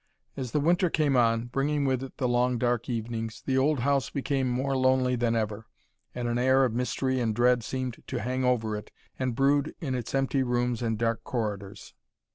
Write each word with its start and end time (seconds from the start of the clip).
As 0.35 0.49
the 0.49 0.59
winter 0.59 0.89
came 0.89 1.15
on, 1.15 1.45
bringing 1.45 1.85
with 1.85 2.01
it 2.01 2.17
the 2.17 2.27
long 2.27 2.57
dark 2.57 2.89
evenings, 2.89 3.43
the 3.45 3.55
old 3.55 3.81
house 3.81 4.09
became 4.09 4.49
more 4.49 4.75
lonely 4.75 5.15
than 5.15 5.35
ever, 5.35 5.67
and 6.15 6.27
an 6.27 6.39
air 6.39 6.65
of 6.65 6.73
mystery 6.73 7.19
and 7.19 7.35
dread 7.35 7.63
seemed 7.63 8.01
to 8.07 8.19
hang 8.19 8.43
over 8.43 8.75
it 8.75 8.89
and 9.19 9.35
brood 9.35 9.75
in 9.79 9.93
its 9.93 10.15
empty 10.15 10.41
rooms 10.41 10.81
and 10.81 10.97
dark 10.97 11.23
corridors. 11.23 11.93